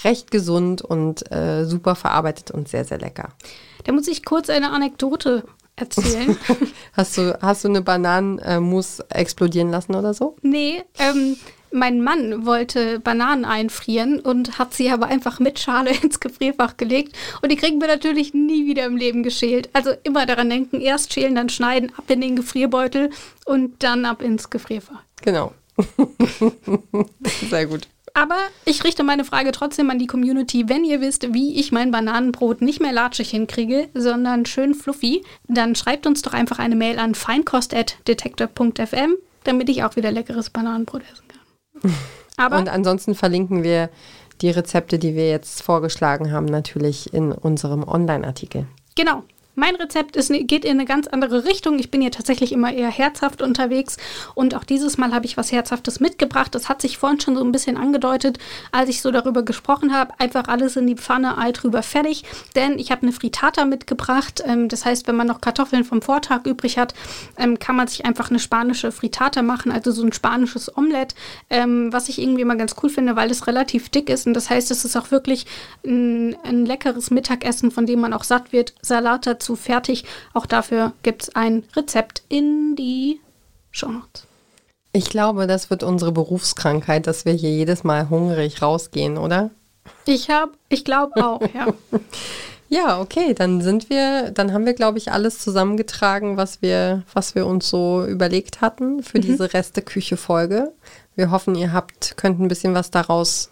[0.05, 3.31] recht gesund und äh, super verarbeitet und sehr, sehr lecker.
[3.85, 5.45] Da muss ich kurz eine Anekdote
[5.77, 6.37] erzählen.
[6.93, 10.35] Hast du, hast du eine Bananenmus explodieren lassen oder so?
[10.43, 11.37] nee, ähm,
[11.71, 17.17] mein Mann wollte Bananen einfrieren und hat sie aber einfach mit Schale ins Gefrierfach gelegt.
[17.43, 19.69] Und die kriegen wir natürlich nie wieder im Leben geschält.
[19.73, 23.11] Also immer daran denken, erst schälen, dann schneiden, ab in den Gefrierbeutel
[23.45, 25.03] und dann ab ins Gefrierfach.
[25.23, 25.53] Genau.
[27.51, 27.89] sehr gut.
[28.15, 30.69] Aber ich richte meine Frage trotzdem an die Community.
[30.69, 35.77] Wenn ihr wisst, wie ich mein Bananenbrot nicht mehr latschig hinkriege, sondern schön fluffy, dann
[35.77, 41.29] schreibt uns doch einfach eine Mail an feinkost.detektor.fm, damit ich auch wieder leckeres Bananenbrot essen
[41.29, 41.38] kann.
[42.37, 43.91] Aber Und ansonsten verlinken wir
[44.41, 48.67] die Rezepte, die wir jetzt vorgeschlagen haben, natürlich in unserem Online-Artikel.
[48.95, 49.25] Genau.
[49.59, 51.81] Mein Rezept ist, ne- geht in eine ganz andere Richtung.
[51.81, 53.97] Ich bin hier tatsächlich immer eher herzhaft unterwegs.
[54.37, 56.55] Und auch dieses Mal habe ich was Herzhaftes mitgebracht.
[56.55, 58.39] Das hat sich vorhin schon so ein bisschen angedeutet,
[58.71, 60.13] als ich so darüber gesprochen habe.
[60.19, 62.23] Einfach alles in die Pfanne, Ei drüber, fertig.
[62.55, 64.45] Denn ich habe eine Frittata mitgebracht.
[64.47, 66.95] Ähm, das heißt, wenn man noch Kartoffeln vom Vortag übrig hat,
[67.37, 69.73] ähm, kann man sich einfach eine spanische Frittata machen.
[69.73, 71.17] Also so ein spanisches Omelett,
[71.51, 74.29] ähm, was ich irgendwie immer ganz cool finde, weil es relativ dick ist.
[74.29, 75.47] Und das heißt, es ist auch wirklich
[75.85, 78.73] ein, ein leckeres Mittagessen, von dem man auch satt wird.
[78.83, 80.05] Salat dazu fertig.
[80.35, 83.21] Auch dafür gibt es ein Rezept in die
[83.71, 84.27] Show Notes.
[84.93, 89.51] Ich glaube, das wird unsere Berufskrankheit, dass wir hier jedes Mal hungrig rausgehen, oder?
[90.07, 91.67] Ich habe, ich glaube auch, ja.
[92.71, 97.35] Ja, okay, dann sind wir, dann haben wir, glaube ich, alles zusammengetragen, was wir, was
[97.35, 100.73] wir uns so überlegt hatten für diese Reste-Küche-Folge.
[101.17, 103.49] Wir hoffen, ihr habt, könnt ein bisschen was daraus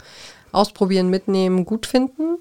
[0.52, 2.36] ausprobieren, mitnehmen, gut finden.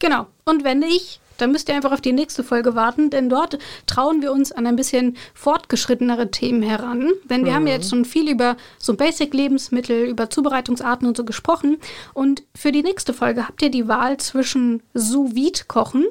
[0.00, 0.26] Genau.
[0.44, 4.22] Und wenn nicht, dann müsst ihr einfach auf die nächste Folge warten, denn dort trauen
[4.22, 7.10] wir uns an ein bisschen fortgeschrittenere Themen heran.
[7.24, 11.78] Denn wir haben ja jetzt schon viel über so Basic-Lebensmittel, über Zubereitungsarten und so gesprochen.
[12.14, 16.06] Und für die nächste Folge habt ihr die Wahl zwischen Sous-Vide-Kochen,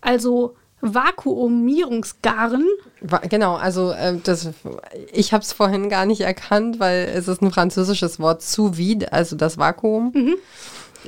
[0.00, 2.64] also Vakuumierungsgaren.
[3.28, 4.48] Genau, also äh, das,
[5.12, 9.12] ich habe es vorhin gar nicht erkannt, weil es ist ein französisches Wort, sous vide,
[9.12, 10.12] also das Vakuum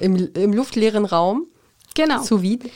[0.00, 1.46] im, im luftleeren Raum,
[1.94, 2.22] Genau.
[2.22, 2.68] sous vide.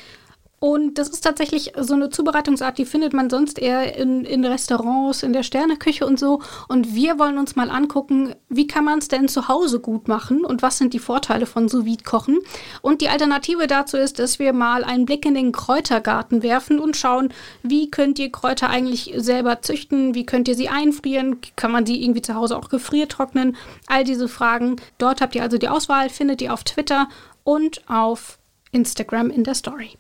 [0.59, 5.23] Und das ist tatsächlich so eine Zubereitungsart, die findet man sonst eher in, in Restaurants,
[5.23, 6.41] in der Sterneküche und so.
[6.67, 10.47] Und wir wollen uns mal angucken, wie kann man es denn zu Hause gut machen
[10.47, 12.39] und was sind die Vorteile von sous kochen
[12.81, 16.97] Und die Alternative dazu ist, dass wir mal einen Blick in den Kräutergarten werfen und
[16.97, 21.85] schauen, wie könnt ihr Kräuter eigentlich selber züchten, wie könnt ihr sie einfrieren, kann man
[21.85, 23.57] sie irgendwie zu Hause auch gefriertrocknen,
[23.89, 24.77] all diese Fragen.
[24.97, 27.09] Dort habt ihr also die Auswahl, findet ihr auf Twitter
[27.45, 28.39] und auf
[28.73, 29.99] Instagram in der Story.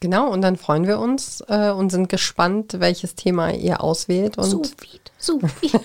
[0.00, 4.38] Genau, und dann freuen wir uns äh, und sind gespannt, welches Thema ihr auswählt.
[4.38, 5.78] Und, Sous vide, sous vide.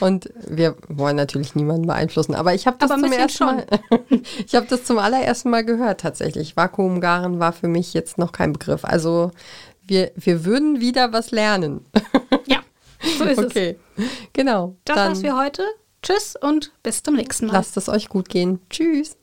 [0.00, 2.34] und wir wollen natürlich niemanden beeinflussen.
[2.34, 3.66] Aber ich habe das Aber zum ersten Mal,
[4.46, 6.56] ich habe das zum allerersten Mal gehört tatsächlich.
[6.56, 8.86] Vakuumgaren war für mich jetzt noch kein Begriff.
[8.86, 9.32] Also
[9.86, 11.84] wir, wir würden wieder was lernen.
[12.46, 12.58] Ja,
[13.18, 13.46] so ist es.
[13.46, 13.78] okay,
[14.32, 14.76] genau.
[14.84, 15.62] Das war's für heute.
[16.02, 17.54] Tschüss und bis zum nächsten Mal.
[17.54, 18.60] lasst es euch gut gehen.
[18.70, 19.16] Tschüss.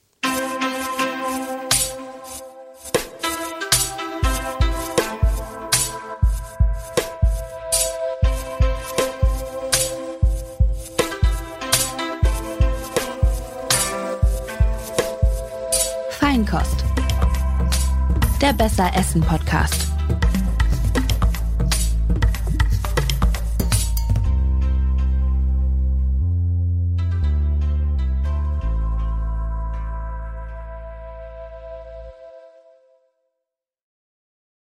[18.51, 19.90] Der Besser Essen Podcast.